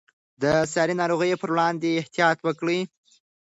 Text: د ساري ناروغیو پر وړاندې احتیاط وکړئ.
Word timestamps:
د 0.41 0.43
ساري 0.73 0.95
ناروغیو 1.01 1.41
پر 1.41 1.49
وړاندې 1.53 1.99
احتیاط 2.01 2.37
وکړئ. 2.43 2.79